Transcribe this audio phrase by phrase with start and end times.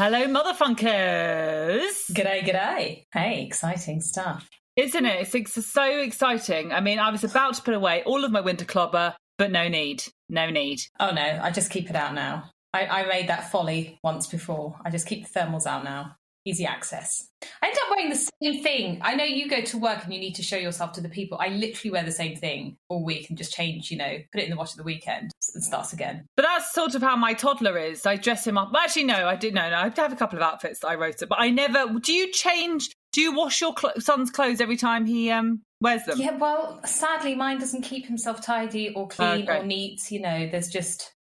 [0.00, 1.90] Hello, motherfunkers.
[2.12, 3.02] G'day, g'day.
[3.12, 4.48] Hey, exciting stuff.
[4.76, 5.22] Isn't it?
[5.22, 6.70] It's, it's so exciting.
[6.72, 9.66] I mean, I was about to put away all of my winter clobber, but no
[9.66, 10.04] need.
[10.28, 10.82] No need.
[11.00, 12.48] Oh no, I just keep it out now.
[12.72, 14.76] I, I made that folly once before.
[14.84, 16.14] I just keep the thermals out now.
[16.48, 17.28] Easy access.
[17.62, 19.00] I end up wearing the same thing.
[19.02, 21.38] I know you go to work and you need to show yourself to the people.
[21.40, 24.44] I literally wear the same thing all week and just change, you know, put it
[24.44, 26.24] in the wash at the weekend and starts again.
[26.36, 28.06] But that's sort of how my toddler is.
[28.06, 28.70] I dress him up.
[28.72, 29.76] Well, actually, no, I did no, no.
[29.76, 31.86] I have a couple of outfits that I wrote it, but I never.
[32.00, 32.88] Do you change?
[33.12, 36.18] Do you wash your cl- son's clothes every time he um wears them?
[36.18, 39.58] Yeah, well, sadly, mine doesn't keep himself tidy or clean Okay.
[39.58, 40.10] or neat.
[40.10, 41.12] You know, there's just,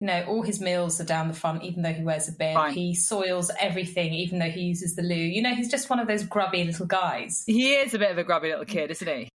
[0.00, 2.54] you know, all his meals are down the front, even though he wears a bib.
[2.54, 2.74] Fine.
[2.74, 5.14] He soils everything, even though he uses the loo.
[5.14, 7.42] You know, he's just one of those grubby little guys.
[7.46, 9.28] He is a bit of a grubby little kid, isn't he?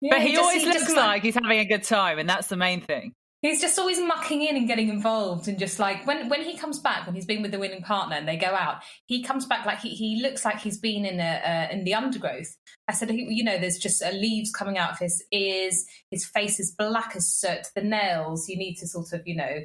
[0.00, 2.28] Yeah, but he, just- always just looks mu- like he's having a good time, and
[2.28, 3.12] that's the main thing.
[3.40, 6.80] He's just always mucking in and getting involved, and just like when when he comes
[6.80, 9.64] back, when he's been with the winning partner and they go out, he comes back
[9.64, 12.56] like he, he looks like he's been in a uh, in the undergrowth.
[12.88, 15.86] I said, you know, there's just uh, leaves coming out of his ears.
[16.10, 17.68] His face is black as soot.
[17.76, 19.58] The nails, you need to sort of, you know,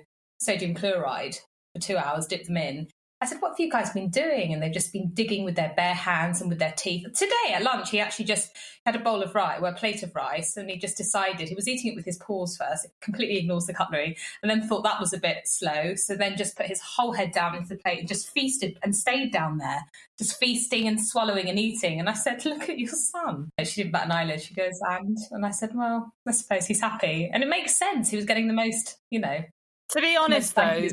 [0.44, 1.38] sodium chloride
[1.74, 2.88] for two hours, dip them in.
[3.24, 4.52] I said, what have you guys been doing?
[4.52, 7.08] And they've just been digging with their bare hands and with their teeth.
[7.14, 8.52] Today at lunch, he actually just
[8.86, 11.56] had a bowl of rice, well, a plate of rice, and he just decided he
[11.56, 15.00] was eating it with his paws first, completely ignores the cutlery, and then thought that
[15.00, 15.96] was a bit slow.
[15.96, 18.94] So then just put his whole head down into the plate and just feasted and
[18.94, 19.86] stayed down there,
[20.18, 22.02] just feasting and swallowing and eating.
[22.02, 23.52] And I said, Look at your son.
[23.58, 24.42] And She didn't bat an eyelid.
[24.42, 25.18] She goes, And?
[25.32, 27.30] And I said, Well, I suppose he's happy.
[27.32, 28.10] And it makes sense.
[28.10, 29.46] He was getting the most, you know,
[29.94, 30.88] To be honest, though,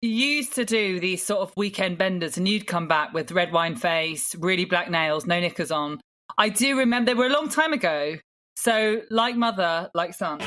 [0.00, 3.52] you used to do these sort of weekend benders, and you'd come back with red
[3.52, 6.00] wine face, really black nails, no knickers on.
[6.38, 8.16] I do remember they were a long time ago.
[8.56, 10.40] So, like mother, like son.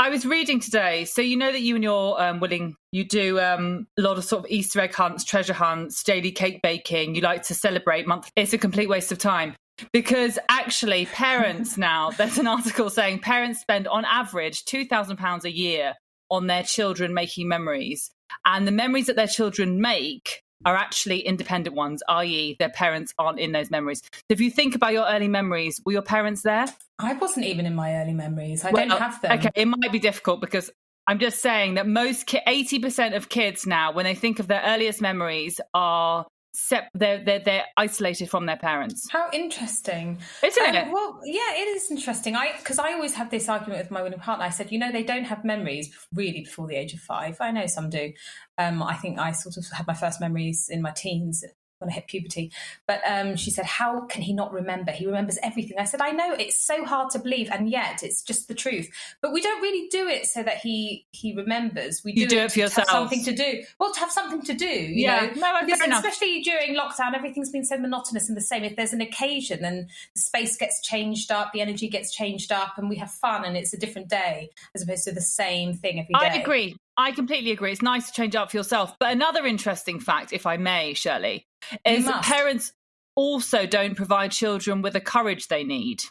[0.00, 3.38] I was reading today, so you know that you and your um, willing, you do
[3.38, 7.14] um, a lot of sort of Easter egg hunts, treasure hunts, daily cake baking.
[7.14, 8.32] You like to celebrate month.
[8.34, 9.54] It's a complete waste of time
[9.92, 12.10] because actually, parents now.
[12.10, 15.94] There's an article saying parents spend on average two thousand pounds a year
[16.30, 18.10] on their children making memories,
[18.44, 23.38] and the memories that their children make are actually independent ones, i.e., their parents aren't
[23.38, 24.00] in those memories.
[24.02, 26.66] So if you think about your early memories, were your parents there?
[26.98, 28.64] I wasn't even in my early memories.
[28.64, 29.32] I Well, don't have them.
[29.38, 30.70] Okay, it might be difficult because
[31.06, 34.62] I'm just saying that most ki- 80% of kids now, when they think of their
[34.64, 39.08] earliest memories, are sep- they're, they're they're isolated from their parents.
[39.10, 40.18] How interesting.
[40.42, 40.92] Isn't Um, it?
[40.92, 42.36] Well, yeah, it is interesting.
[42.36, 44.44] I because I always have this argument with my winning partner.
[44.44, 47.36] I said, you know, they don't have memories really before the age of five.
[47.40, 48.12] I know some do.
[48.56, 51.44] Um, I think I sort of had my first memories in my teens
[51.84, 52.50] when I hit puberty.
[52.86, 54.92] But um, she said, how can he not remember?
[54.92, 55.78] He remembers everything.
[55.78, 58.88] I said, I know it's so hard to believe, and yet it's just the truth.
[59.20, 62.02] But we don't really do it so that he he remembers.
[62.04, 62.88] We do, You do it for yourself.
[62.88, 63.62] have something to do.
[63.78, 64.66] Well, to have something to do.
[64.66, 65.26] You Yeah.
[65.26, 65.40] know?
[65.40, 68.64] No, Because especially during lockdown, everything's been so monotonous and the same.
[68.64, 72.78] If there's an occasion, then the space gets changed up, the energy gets changed up,
[72.78, 76.00] and we have fun, and it's a different day as opposed to the same thing
[76.00, 76.38] every day.
[76.38, 76.76] I agree.
[76.96, 77.72] I completely agree.
[77.72, 78.94] It's nice to change up for yourself.
[79.00, 81.46] But another interesting fact, if I may, Shirley,
[81.84, 82.72] is that parents
[83.16, 86.02] also don't provide children with the courage they need.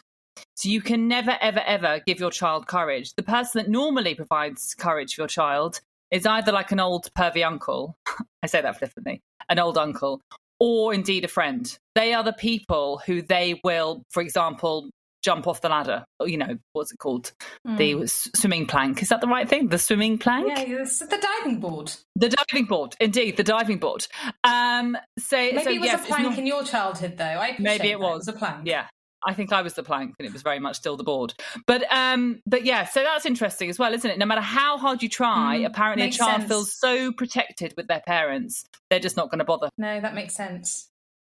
[0.56, 3.14] So you can never, ever, ever give your child courage.
[3.14, 5.80] The person that normally provides courage for your child
[6.10, 7.96] is either like an old pervy uncle,
[8.42, 10.20] I say that flippantly, an old uncle,
[10.60, 11.76] or indeed a friend.
[11.94, 14.90] They are the people who they will, for example,
[15.24, 16.04] jump off the ladder.
[16.20, 17.32] Or, You know, what's it called?
[17.64, 19.02] The swimming plank.
[19.02, 19.68] Is that the right thing?
[19.68, 20.46] The swimming plank?
[20.48, 21.92] Yeah, it's the diving board.
[22.16, 24.06] The diving board, indeed, the diving board.
[24.44, 27.24] Um, so Maybe so, it was yes, a plank not- in your childhood, though.
[27.24, 28.00] I maybe it that.
[28.00, 28.28] was.
[28.28, 28.66] a plank.
[28.66, 28.86] Yeah,
[29.26, 31.32] I think I was the plank, and it was very much still the board.
[31.66, 34.18] But um, but yeah, so that's interesting as well, isn't it?
[34.18, 36.48] No matter how hard you try, Mm, apparently a child sense.
[36.48, 39.70] feels so protected with their parents, they're just not going to bother.
[39.78, 40.88] No, that makes sense.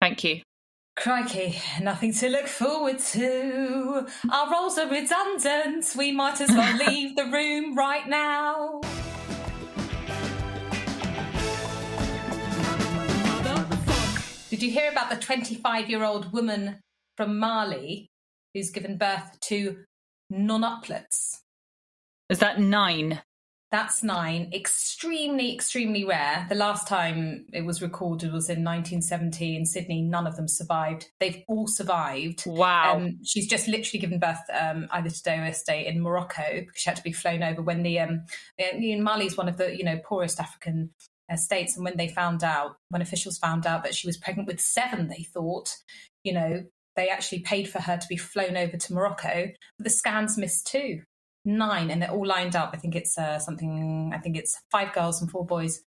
[0.00, 0.40] Thank you.
[0.96, 4.06] Crikey, nothing to look forward to.
[4.32, 5.94] Our roles are redundant.
[5.96, 8.80] We might as well leave the room right now.
[14.48, 16.80] Did you hear about the 25 year old woman
[17.18, 18.08] from Mali
[18.54, 19.84] who's given birth to
[20.32, 21.40] nonuplets?
[22.30, 23.20] Is that nine?
[23.72, 24.50] That's nine.
[24.54, 26.46] Extremely, extremely rare.
[26.48, 30.02] The last time it was recorded was in 1970 in Sydney.
[30.02, 31.08] None of them survived.
[31.18, 32.44] They've all survived.
[32.46, 32.96] Wow.
[32.96, 36.88] Um, she's just literally given birth um, either today or yesterday in Morocco because she
[36.88, 38.24] had to be flown over when the um,
[38.56, 40.90] in Mali is one of the you know poorest African
[41.30, 44.46] uh, states, and when they found out, when officials found out that she was pregnant
[44.46, 45.74] with seven, they thought,
[46.22, 46.64] you know,
[46.94, 50.68] they actually paid for her to be flown over to Morocco, but the scans missed
[50.68, 51.02] too.
[51.46, 52.70] Nine, and they're all lined up.
[52.74, 54.12] I think it's uh, something.
[54.14, 55.82] I think it's five girls and four boys,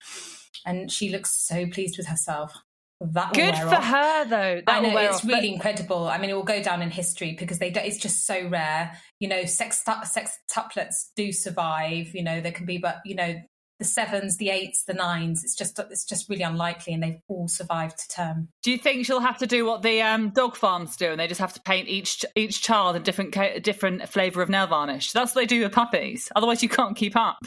[0.65, 2.53] and she looks so pleased with herself.
[2.99, 3.83] That good for off.
[3.83, 4.61] her though.
[4.65, 5.53] That I know it's off, really but...
[5.53, 6.07] incredible.
[6.07, 7.69] I mean, it will go down in history because they.
[7.69, 8.97] Do, it's just so rare.
[9.19, 12.15] You know, sex sextuplets do survive.
[12.15, 13.35] You know, there can be, but you know,
[13.79, 15.43] the sevens, the eights, the nines.
[15.43, 18.49] It's just it's just really unlikely, and they've all survived to term.
[18.63, 21.27] Do you think she'll have to do what the um, dog farms do, and they
[21.27, 25.11] just have to paint each each child a different different flavour of nail varnish?
[25.11, 26.31] That's what they do with puppies.
[26.35, 27.37] Otherwise, you can't keep up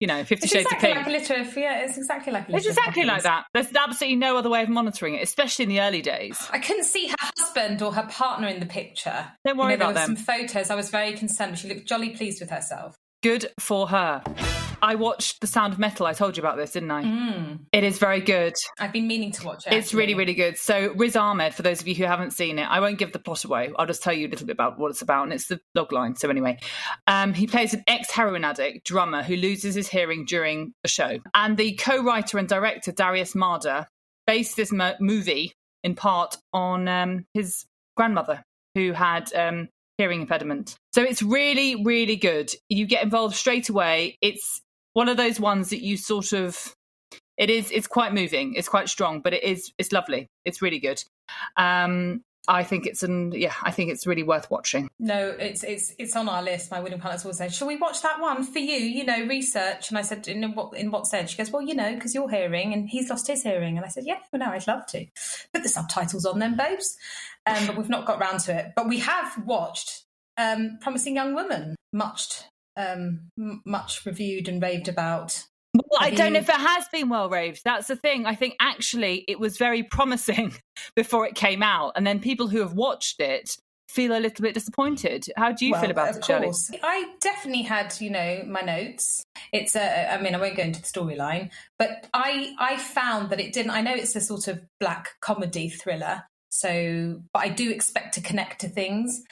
[0.00, 1.06] you know, Fifty it's Shades exactly of Pink.
[1.06, 3.44] Like a litter of, yeah, it's exactly like a It's exactly like that.
[3.52, 6.48] There's absolutely no other way of monitoring it, especially in the early days.
[6.50, 9.26] I couldn't see her husband or her partner in the picture.
[9.44, 10.16] Don't worry you know, about there them.
[10.16, 10.70] Some photos.
[10.70, 11.58] I was very concerned.
[11.58, 12.96] She looked jolly pleased with herself.
[13.22, 14.22] Good for her.
[14.82, 16.06] I watched The Sound of Metal.
[16.06, 17.02] I told you about this, didn't I?
[17.02, 17.60] Mm.
[17.72, 18.54] It is very good.
[18.78, 19.72] I've been meaning to watch it.
[19.72, 20.56] It's really, really good.
[20.58, 23.18] So, Riz Ahmed, for those of you who haven't seen it, I won't give the
[23.18, 23.70] plot away.
[23.78, 25.24] I'll just tell you a little bit about what it's about.
[25.24, 26.16] And it's the log line.
[26.16, 26.58] So, anyway,
[27.06, 31.18] um, he plays an ex heroin addict drummer who loses his hearing during a show.
[31.34, 33.86] And the co writer and director, Darius Marder,
[34.26, 37.64] based this mo- movie in part on um, his
[37.96, 38.42] grandmother
[38.74, 39.68] who had um,
[39.98, 40.76] hearing impediment.
[40.92, 42.50] So it's really, really good.
[42.68, 44.16] You get involved straight away.
[44.22, 44.62] It's
[44.92, 46.74] one of those ones that you sort of
[47.36, 50.78] it is it's quite moving it's quite strong but it is it's lovely it's really
[50.78, 51.02] good
[51.56, 54.88] um I think it's an yeah, I think it's really worth watching.
[54.98, 56.70] No, it's it's it's on our list.
[56.70, 59.90] My willing partners always say, "Shall we watch that one for you?" You know, research.
[59.90, 62.30] And I said, "In what in what sense?" She goes, "Well, you know, because you're
[62.30, 65.06] hearing, and he's lost his hearing." And I said, "Yeah, well, no, I'd love to
[65.52, 66.96] put the subtitles on them, babes."
[67.46, 68.72] Um, but we've not got round to it.
[68.74, 70.04] But we have watched
[70.38, 72.42] um, "Promising Young Woman," much
[72.76, 73.30] um,
[73.64, 75.44] much reviewed and raved about.
[75.74, 77.62] Well, I don't know if it has been well raved.
[77.64, 78.26] That's the thing.
[78.26, 80.54] I think actually it was very promising
[80.96, 83.56] before it came out, and then people who have watched it
[83.90, 85.26] feel a little bit disappointed.
[85.36, 86.52] How do you well, feel about it, Shirley?
[86.82, 89.24] I definitely had, you know, my notes.
[89.52, 93.40] It's a, I mean, I won't go into the storyline, but I, I found that
[93.40, 93.72] it didn't.
[93.72, 98.20] I know it's a sort of black comedy thriller, so, but I do expect to
[98.20, 99.22] connect to things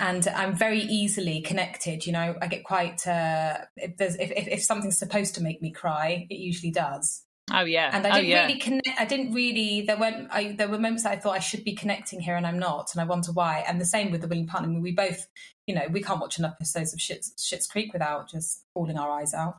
[0.00, 2.06] and I'm very easily connected.
[2.06, 5.70] You know, I get quite uh, if, there's, if, if, something's supposed to make me
[5.70, 7.22] cry, it usually does.
[7.52, 8.46] Oh yeah, and I oh, didn't yeah.
[8.46, 8.88] really connect.
[8.98, 9.82] I didn't really.
[9.82, 10.28] There weren't.
[10.32, 12.90] I, there were moments that I thought I should be connecting here, and I'm not,
[12.94, 13.64] and I wonder why.
[13.68, 14.68] And the same with the willing partner.
[14.68, 15.26] I mean, we both,
[15.66, 19.10] you know, we can't watch enough episodes of Shit's, Schitt's Creek without just falling our
[19.10, 19.58] eyes out.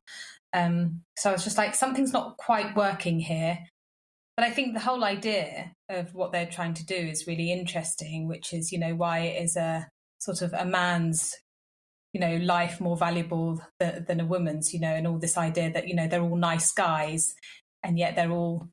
[0.51, 3.59] Um, so I was just like, something's not quite working here.
[4.35, 8.27] But I think the whole idea of what they're trying to do is really interesting,
[8.27, 9.87] which is, you know, why it is a
[10.19, 11.35] sort of a man's
[12.15, 15.69] you know life more valuable than, than a woman's you know and all this idea
[15.73, 17.35] that you know they're all nice guys
[17.83, 18.69] and yet they're all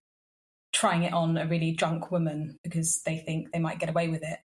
[0.73, 4.23] trying it on a really drunk woman because they think they might get away with
[4.23, 4.39] it.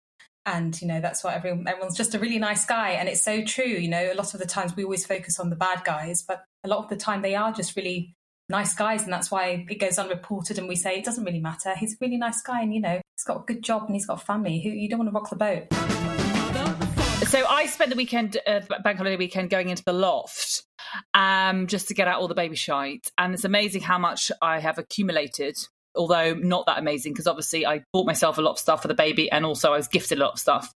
[0.46, 2.90] And you know that's why everyone, everyone's just a really nice guy.
[2.90, 5.50] And it's so true you know a lot of the times we always focus on
[5.50, 8.14] the bad guys but a lot of the time they are just really
[8.48, 9.02] nice guys.
[9.02, 11.74] And that's why it goes unreported and we say it doesn't really matter.
[11.74, 14.06] He's a really nice guy and you know he's got a good job and he's
[14.06, 14.62] got family.
[14.62, 16.23] Who you don't want to rock the boat
[17.34, 20.62] so I spent the weekend, uh, bank holiday weekend, going into the loft
[21.14, 23.10] um, just to get out all the baby shite.
[23.18, 25.56] And it's amazing how much I have accumulated.
[25.96, 28.94] Although not that amazing, because obviously I bought myself a lot of stuff for the
[28.94, 30.72] baby and also I was gifted a lot of stuff.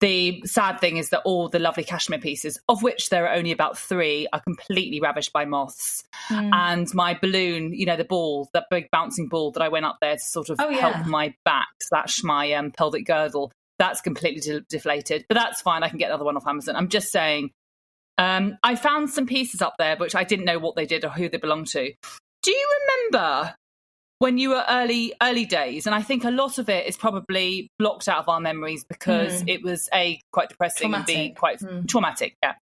[0.00, 3.52] The sad thing is that all the lovely cashmere pieces, of which there are only
[3.52, 6.04] about three, are completely ravished by moths.
[6.30, 6.50] Mm.
[6.54, 9.98] And my balloon, you know, the ball, that big bouncing ball that I went up
[10.00, 14.40] there to sort of oh, help my back slash my um, pelvic girdle, that's completely
[14.40, 15.24] de- deflated.
[15.28, 15.82] But that's fine.
[15.82, 16.76] I can get another one off Amazon.
[16.76, 17.50] I'm just saying.
[18.18, 21.08] Um, I found some pieces up there which I didn't know what they did or
[21.08, 21.92] who they belonged to.
[22.42, 22.68] Do you
[23.12, 23.54] remember
[24.18, 25.86] when you were early early days?
[25.86, 29.44] And I think a lot of it is probably blocked out of our memories because
[29.44, 29.48] mm.
[29.48, 31.16] it was a quite depressing traumatic.
[31.16, 31.86] and b quite mm.
[31.86, 32.34] traumatic.
[32.42, 32.54] Yeah.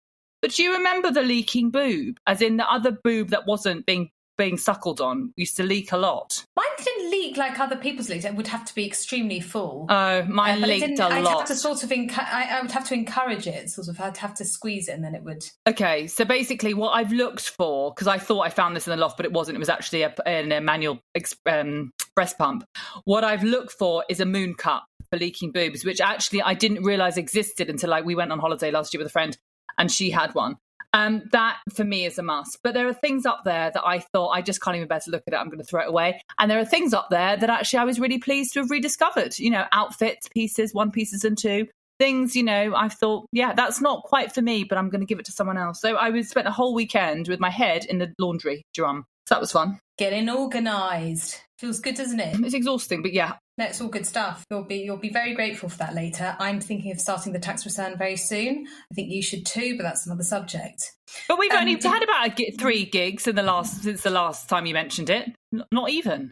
[0.41, 4.11] But do you remember the leaking boob, as in the other boob that wasn't being
[4.37, 6.45] being suckled on used to leak a lot.
[6.55, 8.25] Mine didn't leak like other people's leaks.
[8.25, 9.87] It would have to be extremely full.
[9.89, 11.39] Oh, mine uh, leaked a I'd lot.
[11.39, 13.69] Have to sort of encu- I, I, would have to encourage it.
[13.69, 15.45] Sort of, I'd have to squeeze it, and then it would.
[15.67, 18.97] Okay, so basically, what I've looked for because I thought I found this in the
[18.97, 19.55] loft, but it wasn't.
[19.55, 20.99] It was actually a, in a manual
[21.45, 22.65] um, breast pump.
[23.03, 26.83] What I've looked for is a moon cup for leaking boobs, which actually I didn't
[26.83, 29.37] realize existed until like we went on holiday last year with a friend,
[29.77, 30.57] and she had one.
[30.95, 32.59] Um, that for me is a must.
[32.63, 35.11] But there are things up there that I thought I just can't even bear to
[35.11, 35.35] look at it.
[35.35, 36.21] I'm going to throw it away.
[36.39, 39.37] And there are things up there that actually I was really pleased to have rediscovered.
[39.37, 41.67] You know, outfits, pieces, one pieces, and two
[41.99, 42.33] things.
[42.33, 45.19] You know, I thought, yeah, that's not quite for me, but I'm going to give
[45.19, 45.81] it to someone else.
[45.81, 49.03] So I was spent a whole weekend with my head in the laundry drum.
[49.27, 49.79] So that was fun.
[49.97, 52.39] Getting organised feels good, doesn't it?
[52.39, 54.43] It's exhausting, but yeah, No, it's all good stuff.
[54.51, 56.35] You'll be you'll be very grateful for that later.
[56.39, 58.67] I'm thinking of starting the tax return very soon.
[58.91, 60.91] I think you should too, but that's another subject.
[61.29, 64.49] But we've Um, only had about a three gigs in the last since the last
[64.49, 65.29] time you mentioned it.
[65.53, 66.31] N- Not even.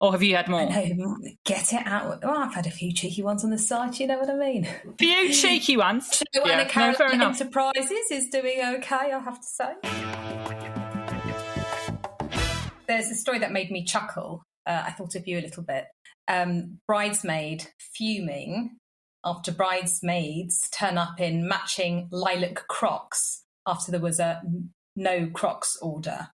[0.00, 0.68] Or have you had more?
[0.68, 2.20] No, get it out.
[2.22, 3.98] Oh, I've had a few cheeky ones on the side.
[3.98, 4.66] You know what I mean.
[4.98, 6.22] Few cheeky ones.
[6.34, 7.40] Joanna Yeah, no, Carolan fair enough.
[7.40, 9.74] Enterprises is doing okay, I have to say.
[12.86, 14.42] There's a story that made me chuckle.
[14.66, 15.86] Uh, I thought of you a little bit.
[16.26, 18.76] Um, bridesmaid fuming
[19.24, 24.42] after bridesmaids turn up in matching lilac Crocs after there was a
[24.96, 26.28] no Crocs order.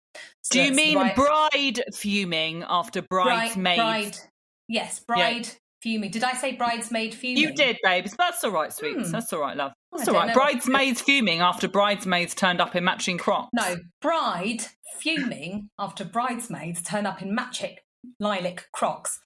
[0.42, 3.76] So Do you mean bride- bride fuming after bridesmaid?
[3.76, 4.16] bride-
[4.68, 5.49] yes, bride
[5.83, 6.11] fuming.
[6.11, 7.42] Did I say bridesmaid fuming?
[7.42, 8.14] You did, babes.
[8.18, 9.07] That's all right, sweets.
[9.07, 9.12] Hmm.
[9.12, 9.73] That's all right, love.
[9.95, 10.35] I That's all don't right.
[10.35, 13.49] Bridesmaids fuming after bridesmaids turned up in matching crocs.
[13.54, 14.64] No, bride
[14.99, 17.76] fuming after bridesmaids turn up in matching
[18.18, 19.21] lilac crocs.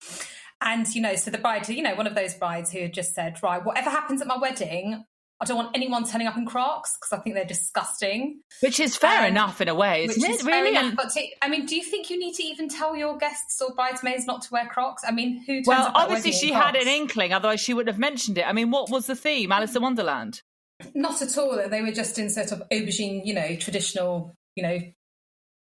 [0.65, 3.15] And, you know, so the bride, you know, one of those brides who had just
[3.15, 5.05] said, right, whatever happens at my wedding,
[5.41, 8.43] I don't want anyone turning up in crocs because I think they're disgusting.
[8.61, 10.45] Which is fair Um, enough in a way, isn't is it?
[10.45, 10.77] fair Really?
[10.77, 10.95] enough.
[10.95, 13.75] But to, I mean, do you think you need to even tell your guests or
[13.75, 15.03] bridesmaids not to wear crocs?
[15.05, 18.47] I mean, who well, obviously she had an inkling, otherwise she wouldn't have mentioned it.
[18.47, 19.51] I mean, what was the theme?
[19.51, 20.43] Alice in Wonderland.
[20.95, 21.61] Not at all.
[21.69, 24.79] They were just in sort of aubergine, you know, traditional, you know,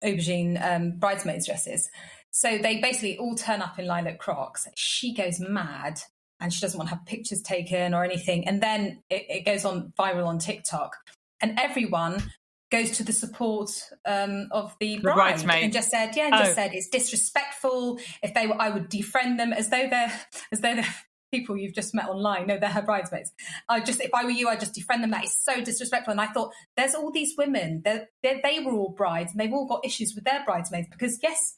[0.03, 1.89] aubergine um, bridesmaids dresses.
[2.31, 4.67] So they basically all turn up in lilac crocs.
[4.75, 6.00] She goes mad
[6.39, 8.48] and she doesn't want to have pictures taken or anything.
[8.48, 10.95] And then it, it goes on viral on TikTok.
[11.41, 12.21] And everyone
[12.71, 13.71] goes to the support
[14.05, 15.63] um, of the bride bridesmaid.
[15.63, 16.39] and just said, yeah, and Oh.
[16.39, 18.00] just said it's disrespectful.
[18.21, 20.12] If they were, I would defriend them as though they're
[20.51, 20.95] as though they're
[21.31, 22.48] people you've just met online.
[22.48, 23.31] No, they're her bridesmaids.
[23.67, 25.12] I just, if I were you, I'd just defriend them.
[25.12, 26.12] That is so disrespectful.
[26.12, 27.81] And I thought, there's all these women.
[27.86, 31.19] They're, they're, they were all brides, and they've all got issues with their bridesmaids because
[31.21, 31.55] yes.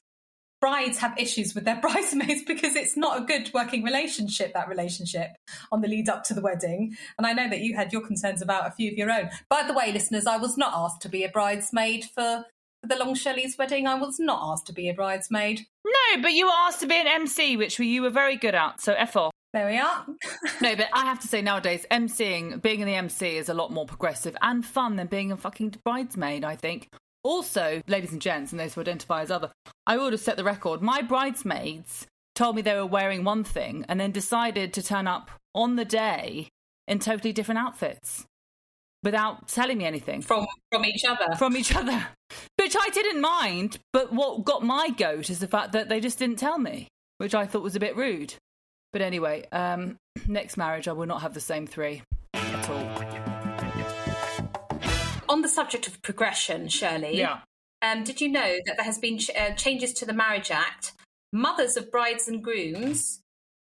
[0.62, 5.32] Brides have issues with their bridesmaids because it's not a good working relationship, that relationship
[5.72, 6.96] on the lead up to the wedding.
[7.18, 9.30] And I know that you had your concerns about a few of your own.
[9.50, 12.46] By the way, listeners, I was not asked to be a bridesmaid for
[12.84, 13.88] the Long Shelley's wedding.
[13.88, 15.62] I was not asked to be a bridesmaid.
[15.86, 18.80] No, but you were asked to be an MC, which you were very good at.
[18.82, 19.32] So F off.
[19.54, 20.06] There we are.
[20.62, 23.72] No, but I have to say nowadays, MCing, being in the MC is a lot
[23.72, 26.90] more progressive and fun than being a fucking bridesmaid, I think.
[27.24, 29.52] Also, ladies and gents, and those who identify as other,
[29.86, 30.82] I would have set the record.
[30.82, 35.30] My bridesmaids told me they were wearing one thing and then decided to turn up
[35.54, 36.50] on the day
[36.88, 38.26] in totally different outfits
[39.04, 41.36] without telling me anything from from each other.
[41.36, 42.08] from each other,
[42.58, 43.78] which I didn't mind.
[43.94, 46.88] But what got my goat is the fact that they just didn't tell me,
[47.18, 48.34] which I thought was a bit rude.
[48.94, 49.98] But anyway, um,
[50.28, 52.02] next marriage, I will not have the same three
[52.34, 53.11] at all.
[55.32, 57.16] On the subject of progression, Shirley,
[57.82, 60.92] um, did you know that there has been ch- uh, changes to the Marriage Act?
[61.32, 63.22] Mothers of brides and grooms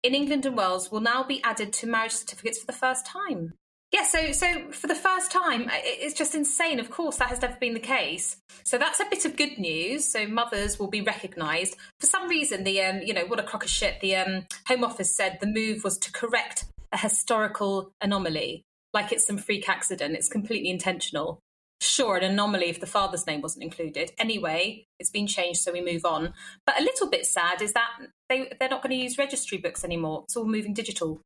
[0.04, 3.54] in England and Wales will now be added to marriage certificates for the first time.
[3.94, 6.82] Yeah, so so for the first time, it's just insane.
[6.82, 8.36] Of course, that has never been the case.
[8.66, 10.04] So that's a bit of good news.
[10.04, 11.78] So mothers will be recognised.
[12.02, 14.02] For some reason, the um, you know what a crock of shit.
[14.02, 19.26] The um, Home Office said the move was to correct a historical anomaly, like it's
[19.26, 20.16] some freak accident.
[20.16, 21.40] It's completely intentional.
[21.82, 24.12] Sure, an anomaly if the father's name wasn't included.
[24.18, 26.34] Anyway, it's been changed, so we move on.
[26.66, 27.90] But a little bit sad is that
[28.30, 30.24] they they're not going to use registry books anymore.
[30.24, 31.22] It's all moving digital.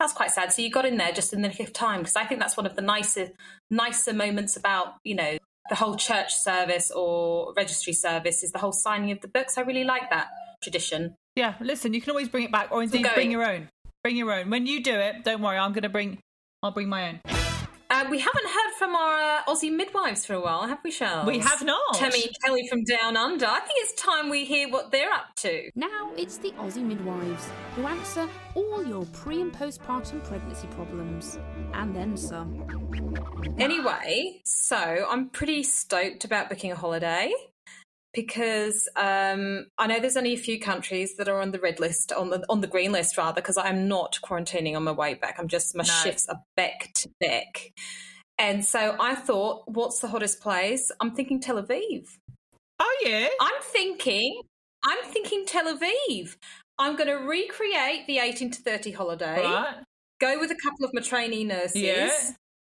[0.00, 0.52] That's quite sad.
[0.52, 2.56] So you got in there just in the nick of time because I think that's
[2.56, 3.30] one of the nicer
[3.70, 8.72] nicer moments about you know the whole church service or registry service is the whole
[8.72, 9.58] signing of the books.
[9.58, 10.28] I really like that
[10.62, 11.14] tradition.
[11.36, 13.68] Yeah, listen, you can always bring it back, or indeed bring your own.
[14.02, 14.50] Bring your own.
[14.50, 16.18] When you do it, don't worry, I'm going to bring.
[16.62, 17.41] I'll bring my own.
[18.02, 21.26] Uh, we haven't heard from our uh, Aussie midwives for a while, have we, Charles?
[21.26, 21.94] We have not.
[21.94, 23.46] Tammy Kelly from Down Under.
[23.46, 25.70] I think it's time we hear what they're up to.
[25.74, 31.38] Now it's the Aussie midwives who answer all your pre and postpartum pregnancy problems,
[31.74, 32.66] and then some.
[33.58, 37.32] Anyway, so I'm pretty stoked about booking a holiday
[38.12, 42.12] because um, I know there's only a few countries that are on the red list,
[42.12, 45.38] on the on the green list rather, because I'm not quarantining on my way back.
[45.38, 45.92] I'm just my No.
[46.04, 47.70] shifts are back to back,
[48.38, 50.90] and so I thought, what's the hottest place?
[51.00, 52.08] I'm thinking Tel Aviv.
[52.78, 53.28] Oh yeah.
[53.40, 54.42] I'm thinking,
[54.84, 56.36] I'm thinking Tel Aviv.
[56.78, 59.42] I'm going to recreate the 18 to 30 holiday.
[59.44, 59.76] Right.
[60.20, 61.82] Go with a couple of my trainee nurses.
[61.82, 62.10] Yeah.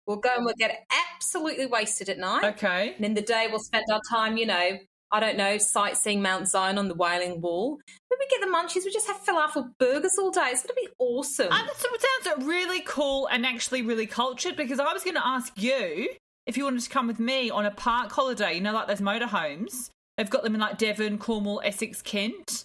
[0.06, 0.84] We'll go and we'll get
[1.14, 2.44] absolutely wasted at night.
[2.56, 2.94] Okay.
[2.96, 4.78] And in the day, we'll spend our time, you know,
[5.12, 7.78] I don't know, sightseeing Mount Zion on the Wailing Wall.
[8.08, 10.48] When we get the munchies, we just have falafel burgers all day.
[10.50, 11.48] It's going to be awesome.
[11.52, 15.52] And that sounds really cool and actually really cultured because I was going to ask
[15.60, 16.08] you
[16.46, 18.54] if you wanted to come with me on a park holiday.
[18.54, 19.90] You know, like those motorhomes.
[20.16, 22.64] They've got them in like Devon, Cornwall, Essex, Kent.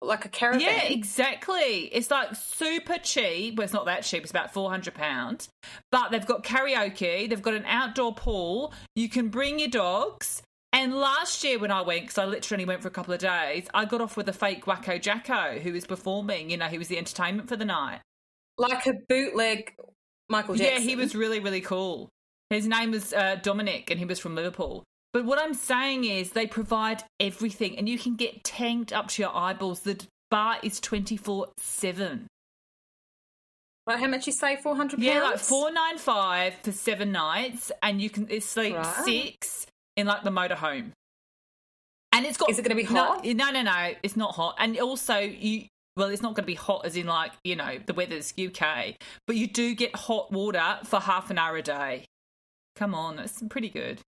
[0.00, 0.60] like a caravan.
[0.60, 1.90] Yeah, exactly.
[1.92, 3.56] It's like super cheap.
[3.56, 4.22] Well, it's not that cheap.
[4.22, 5.48] It's about four hundred pounds.
[5.90, 7.28] But they've got karaoke.
[7.28, 8.72] They've got an outdoor pool.
[8.94, 10.42] You can bring your dogs.
[10.76, 13.66] And last year when I went, because I literally went for a couple of days,
[13.72, 16.50] I got off with a fake Wacko Jacko who was performing.
[16.50, 18.00] You know, he was the entertainment for the night.
[18.58, 19.74] Like a bootleg
[20.28, 20.74] Michael Jackson.
[20.74, 22.10] Yeah, he was really, really cool.
[22.50, 24.84] His name was uh, Dominic, and he was from Liverpool.
[25.14, 29.22] But what I'm saying is they provide everything, and you can get tanked up to
[29.22, 29.80] your eyeballs.
[29.80, 32.26] The bar is 24 7.
[33.86, 34.56] Like how much you say?
[34.56, 35.00] Four hundred.
[35.00, 39.04] Yeah, like four nine five for seven nights, and you can it's like Right.
[39.06, 40.92] six in like the motorhome.
[42.12, 42.50] And it's got.
[42.50, 43.24] Is it gonna be no- hot?
[43.24, 44.56] No, no, no, it's not hot.
[44.58, 47.78] And also, you well, it's not going to be hot as in like you know
[47.84, 52.04] the weather's UK, but you do get hot water for half an hour a day.
[52.76, 54.00] Come on, that's pretty good.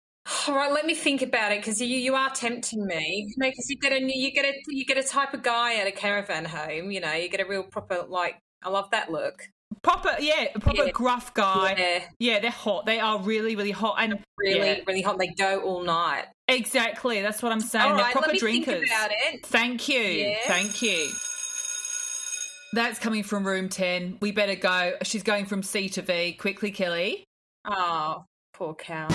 [0.47, 3.33] All right, let me think about it because you you are tempting me.
[3.38, 5.87] No, because you get a you get a you get a type of guy at
[5.87, 6.90] a caravan home.
[6.90, 8.38] You know, you get a real proper like.
[8.62, 9.49] I love that look.
[9.83, 10.91] Proper, yeah, proper Yeah.
[10.91, 11.75] gruff guy.
[11.79, 12.85] Yeah, Yeah, they're hot.
[12.87, 15.19] They are really, really hot, and really, yeah, really hot.
[15.19, 16.25] They go all night.
[16.49, 17.21] exactly.
[17.23, 17.85] That's what I'm saying.
[17.85, 18.81] All they're right, proper let me drinkers.
[18.81, 19.47] think about it.
[19.47, 20.35] Thank you.
[20.47, 21.11] Thank you.
[22.73, 24.19] That's coming from room 10.
[24.21, 24.95] We better go.
[25.03, 26.33] She's going from C to V.
[26.35, 27.25] Quickly, Kelly.
[27.65, 29.09] Oh, poor cow.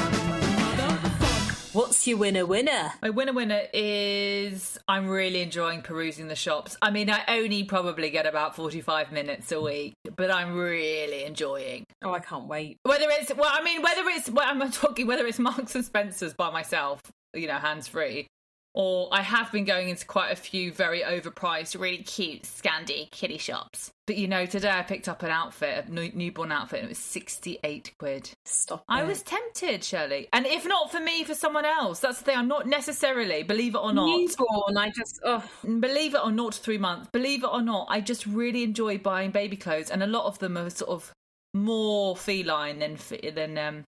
[1.74, 2.94] What's your winner winner?
[3.02, 6.78] My winner winner is I'm really enjoying perusing the shops.
[6.84, 11.86] I mean, I only probably get about 45 minutes a week, but I'm really enjoying.
[12.04, 12.78] Oh, I can't wait.
[12.84, 16.36] Whether it's, well, I mean, whether it's, well, I'm talking whether it's Marks and Spencer's
[16.36, 17.02] by myself,
[17.34, 18.28] you know, hands free,
[18.76, 23.38] or I have been going into quite a few very overpriced, really cute Scandi kitty
[23.38, 23.92] shops.
[24.08, 26.90] But you know, today I picked up an outfit, a new- newborn outfit, and it
[26.90, 28.32] was 68 quid.
[28.46, 28.84] Stop.
[28.90, 30.28] I was tempted, Shirley.
[30.34, 32.00] And if not for me, for someone else.
[32.00, 32.38] That's the thing.
[32.38, 34.78] I'm not necessarily, believe it or not, newborn.
[34.78, 38.26] I just oh believe it or not, three months, believe it or not, I just
[38.26, 41.12] really enjoy buying baby clothes, and a lot of them are sort of
[41.54, 42.98] more feline than
[43.36, 43.84] than um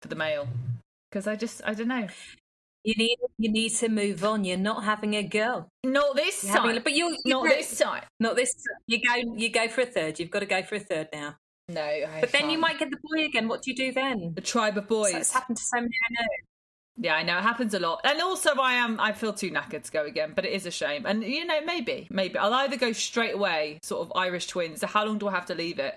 [0.00, 0.46] for the male.
[1.10, 2.08] Because I just, I don't know.
[2.86, 4.44] You need you need to move on.
[4.44, 5.68] You're not having a girl.
[5.84, 6.82] Not this You're having, time.
[6.84, 8.04] but you Not this time.
[8.20, 8.54] Not this.
[8.86, 9.34] You go.
[9.36, 10.18] You go for a third.
[10.18, 11.36] You've got to go for a third now.
[11.68, 13.48] No, I But then you might get the boy again.
[13.48, 14.32] What do you do then?
[14.34, 15.14] the tribe of So boys.
[15.14, 16.28] it's happened to so many I know.
[16.98, 19.82] Yeah, I know it happens a lot, and also I am I feel too knackered
[19.82, 21.04] to go again, but it is a shame.
[21.04, 24.80] And you know, maybe, maybe I'll either go straight away, sort of Irish twins.
[24.80, 25.94] So how long do I have to leave it?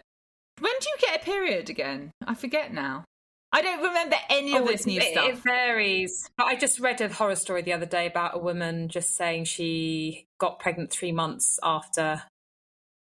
[0.59, 2.11] When do you get a period again?
[2.27, 3.05] I forget now.
[3.51, 5.29] I don't remember any of Oh, this it- new it, stuff.
[5.29, 6.29] It varies.
[6.37, 9.45] But I just read a horror story the other day about a woman just saying
[9.45, 12.23] she got pregnant three months after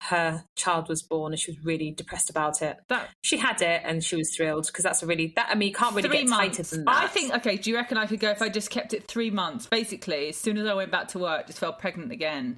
[0.03, 2.79] her child was born, and she was really depressed about it.
[2.87, 5.49] that She had it, and she was thrilled because that's a really that.
[5.51, 6.69] I mean, you can't really three get tighter months.
[6.69, 7.03] than that.
[7.03, 7.33] I think.
[7.35, 9.67] Okay, do you reckon I could go if I just kept it three months?
[9.67, 12.57] Basically, as soon as I went back to work, just fell pregnant again,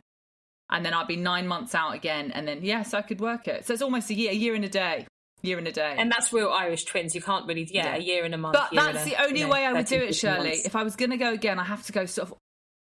[0.69, 3.65] and then I'd be nine months out again, and then yes, I could work it.
[3.65, 5.07] So it's almost a year, a year and a day,
[5.41, 5.95] year and a day.
[5.97, 7.13] And that's real Irish twins.
[7.15, 7.95] You can't really, yeah, Yeah.
[7.95, 8.53] a year and a month.
[8.53, 10.49] But that's a- the only you know, way I would do it, Shirley.
[10.49, 10.65] months.
[10.65, 12.37] If I was going to go again, I have to go sort of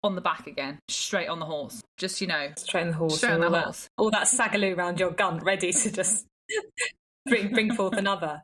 [0.05, 1.83] on the back again, straight on the horse.
[1.97, 3.17] Just, you know, Straight on the horse.
[3.19, 3.89] Straight on the horse.
[3.99, 6.25] All that sagaloo around your gun, ready to just
[7.27, 8.43] bring, bring forth another.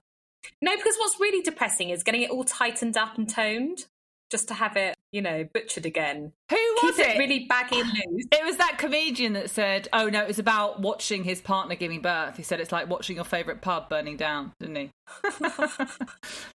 [0.61, 3.87] No, because what's really depressing is getting it all tightened up and toned
[4.35, 6.33] just to have it, you know, butchered again.
[6.51, 7.15] who was Keep it?
[7.15, 8.25] it really baggy and loose.
[8.33, 12.01] It was that comedian that said, "Oh no, it was about watching his partner giving
[12.01, 14.91] birth." He said it's like watching your favourite pub burning down, didn't he?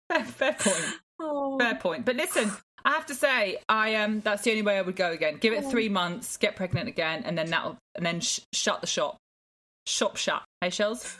[0.09, 0.95] fair, fair point.
[1.19, 1.59] Oh.
[1.59, 2.03] Fair point.
[2.03, 2.51] But listen,
[2.83, 5.37] I have to say, I um, that's the only way I would go again.
[5.37, 8.87] Give it three months, get pregnant again, and then that'll, and then sh- shut the
[8.87, 9.17] shop.
[9.85, 10.43] Shop shut.
[10.61, 11.15] Hey, Shells,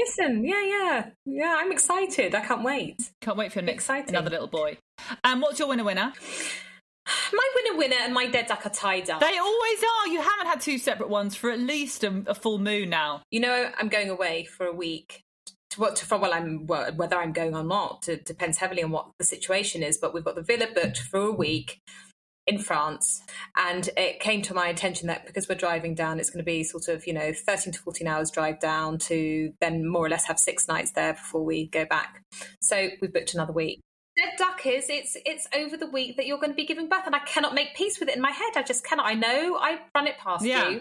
[0.00, 1.56] Listen, yeah, yeah, yeah.
[1.58, 2.34] I'm excited.
[2.34, 3.10] I can't wait.
[3.20, 4.10] can't wait for next Exciting.
[4.10, 4.78] another little boy.
[5.24, 6.12] Um, what's your winner winner?
[7.32, 9.20] My winner, winner, and my dead duck are tied up.
[9.20, 10.08] They always are.
[10.08, 13.22] You haven't had two separate ones for at least a, a full moon now.
[13.30, 15.22] You know, I'm going away for a week.
[15.70, 15.96] To what?
[15.96, 19.24] To, for, well, I'm well, whether I'm going or not depends heavily on what the
[19.24, 19.98] situation is.
[19.98, 21.80] But we've got the villa booked for a week
[22.50, 23.22] in France,
[23.56, 26.62] and it came to my attention that because we're driving down, it's going to be
[26.64, 30.24] sort of you know 13 to 14 hours drive down to then more or less
[30.26, 32.22] have six nights there before we go back.
[32.60, 33.80] So we've booked another week.
[34.16, 37.06] Dead duck is it's it's over the week that you're going to be giving birth,
[37.06, 38.52] and I cannot make peace with it in my head.
[38.56, 39.06] I just cannot.
[39.06, 40.68] I know I run it past Yeah.
[40.70, 40.80] you,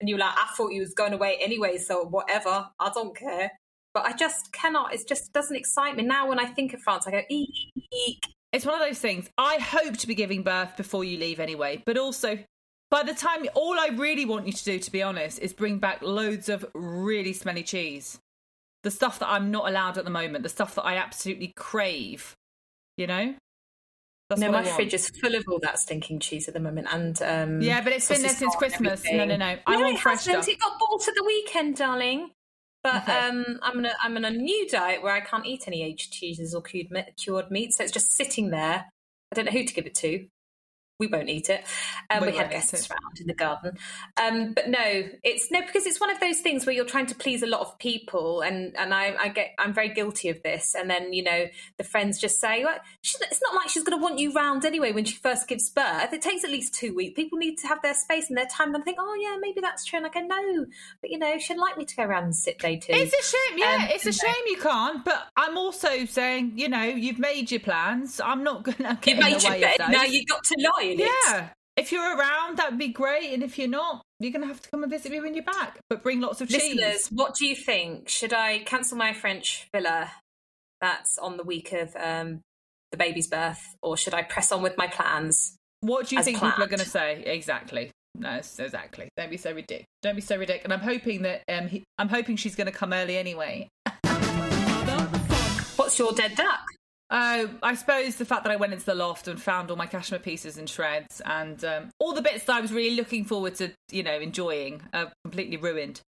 [0.00, 2.68] and you're like, I thought you was going away anyway, so whatever.
[2.80, 3.50] I don't care.
[3.94, 4.94] But I just cannot.
[4.94, 6.26] It just doesn't excite me now.
[6.26, 7.50] When I think of France, I go eek.
[7.92, 8.20] eek.
[8.52, 9.30] It's one of those things.
[9.38, 12.38] I hope to be giving birth before you leave anyway, but also
[12.90, 15.78] by the time all I really want you to do, to be honest, is bring
[15.78, 18.18] back loads of really smelly cheese.
[18.82, 22.36] The stuff that I'm not allowed at the moment, the stuff that I absolutely crave.
[22.98, 23.34] You know?
[24.28, 27.20] That's no, my fridge is full of all that stinking cheese at the moment, and
[27.22, 29.02] um, Yeah, but it's been there since Christmas.
[29.04, 29.38] No, no, everything.
[29.38, 29.58] no.
[29.66, 30.44] I no, want it fresh hasn't.
[30.44, 30.54] stuff.
[30.54, 32.30] It got bought at the weekend, darling.
[32.82, 33.12] But Okay.
[33.12, 36.12] um, I'm on a I'm on a new diet where I can't eat any aged
[36.12, 38.86] cheeses or cured, cured meat, so it's just sitting there.
[39.30, 40.26] I don't know who to give it to.
[41.02, 41.64] We won't eat it.
[42.10, 43.76] Um, We we had guests around in the garden,
[44.22, 47.14] um, but no, it's no because it's one of those things where you're trying to
[47.16, 50.76] please a lot of people, and and I, I get I'm very guilty of this.
[50.78, 53.98] And then you know the friends just say, well, she's, it's not like she's going
[53.98, 56.12] to want you round anyway when she first gives birth.
[56.12, 57.14] It takes at least two weeks.
[57.16, 58.68] People need to have their space and their time.
[58.74, 59.96] And I think, oh yeah, maybe that's true.
[59.98, 60.66] And I go, no,
[61.00, 62.92] but you know she'd like me to go around and sit day two.
[62.92, 63.78] It's a shame, yeah.
[63.80, 65.04] Um, it's a shame you can't.
[65.04, 68.20] But I'm also saying, you know, you've made your plans.
[68.22, 69.80] I'm not gonna get you in made the your way bed.
[69.80, 70.12] of Now those.
[70.12, 71.10] you got to lie it.
[71.26, 71.48] Yeah.
[71.76, 73.32] If you're around, that'd be great.
[73.32, 75.78] And if you're not, you're gonna have to come and visit me when you're back.
[75.88, 76.74] But bring lots of cheese.
[76.74, 78.08] Listeners, what do you think?
[78.08, 80.10] Should I cancel my French villa
[80.80, 82.40] that's on the week of um,
[82.90, 85.56] the baby's birth, or should I press on with my plans?
[85.80, 87.22] What do you think people are going to say?
[87.26, 87.90] Exactly.
[88.14, 89.08] No, exactly.
[89.16, 89.86] Don't be so ridiculous.
[90.02, 90.64] Don't be so ridiculous.
[90.64, 93.68] And I'm hoping that um, he, I'm hoping she's going to come early anyway.
[95.76, 96.60] What's your dead duck?
[97.14, 99.84] Oh, I suppose the fact that I went into the loft and found all my
[99.86, 103.54] cashmere pieces in shreds and um, all the bits that I was really looking forward
[103.56, 106.00] to, you know, enjoying are completely ruined.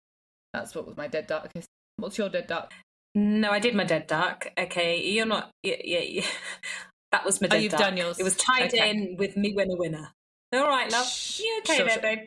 [0.53, 1.51] That's what was my dead duck.
[1.97, 2.73] What's your dead duck?
[3.17, 4.47] No, I did my dead duck.
[4.57, 5.51] Okay, you're not.
[5.65, 6.27] Yeah, yeah, yeah.
[7.13, 7.81] that was my dead Oh, dead you've duck.
[7.81, 8.21] done yours.
[8.21, 8.91] It was tied Okay.
[8.91, 10.09] in with me winner winner.
[10.53, 11.07] All right, love.
[11.39, 12.03] You okay sure, there, sure.
[12.03, 12.19] babe?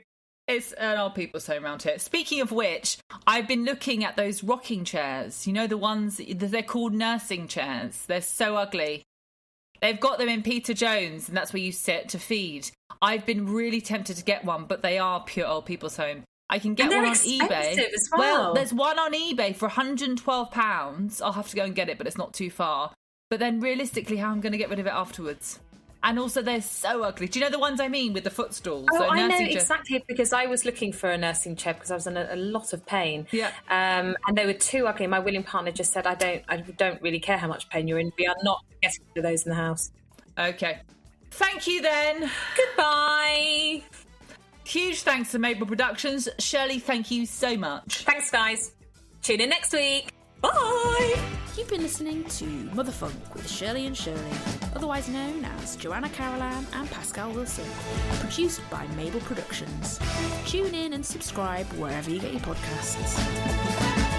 [0.48, 1.98] It's uh, oh, an old people's home around here.
[1.98, 5.48] Speaking of which, I've been looking at those rocking chairs.
[5.48, 8.06] You know the ones they're called nursing chairs.
[8.06, 9.04] They're so ugly.
[9.82, 12.70] They've got them in Peter Jones, and that's where you sit to feed.
[13.02, 16.24] I've been really tempted to get one, but they are pure old people's home.
[16.50, 17.78] I can get one on eBay.
[17.78, 18.54] as well.
[18.54, 21.22] there's one on eBay for 112 pounds.
[21.22, 22.94] I'll have to go and get it, but it's not too far.
[23.32, 25.60] But then, realistically, how I'm going to get rid of it afterwards?
[26.06, 27.28] And also, they're so ugly.
[27.28, 28.88] Do you know the ones I mean with the footstools?
[28.94, 31.90] Oh, So I know chair- exactly because I was looking for a nursing chair because
[31.90, 33.26] I was in a, a lot of pain.
[33.32, 33.48] Yeah.
[33.70, 35.08] Um, and they were too ugly.
[35.08, 38.00] My willing partner just said, "I don't, I don't really care how much pain you're
[38.00, 38.12] in.
[38.20, 39.92] We are not getting rid of those in the house."
[40.38, 40.80] Okay.
[41.32, 42.30] Thank you then.
[42.56, 43.82] Goodbye.
[44.64, 46.30] Huge thanks to Mabel Productions.
[46.40, 48.04] Shirley, thank you so much.
[48.04, 48.74] Thanks, guys.
[49.22, 50.15] Tune in next week.
[50.54, 51.16] Bye.
[51.58, 54.20] You've been listening to Motherfunk with Shirley and Shirley,
[54.76, 57.66] otherwise known as Joanna Carolan and Pascal Wilson,
[58.20, 60.00] produced by Mabel Productions.
[60.46, 64.15] Tune in and subscribe wherever you get your podcasts.